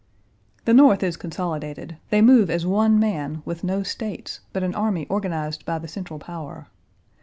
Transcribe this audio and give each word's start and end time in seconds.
The 0.65 0.73
North 0.73 1.03
is 1.03 1.15
consolidated; 1.15 1.97
they 2.09 2.23
move 2.23 2.49
as 2.49 2.65
one 2.65 2.99
man, 2.99 3.43
with 3.45 3.63
no 3.63 3.83
States, 3.83 4.39
but 4.51 4.63
an 4.63 4.73
army 4.73 5.05
organized 5.11 5.63
by 5.63 5.77
the 5.77 5.87
central 5.87 6.17
power. 6.17 6.69